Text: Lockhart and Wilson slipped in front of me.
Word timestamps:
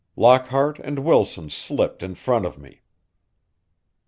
Lockhart 0.15 0.79
and 0.79 1.05
Wilson 1.05 1.51
slipped 1.51 2.01
in 2.01 2.15
front 2.15 2.43
of 2.43 2.57
me. 2.57 2.81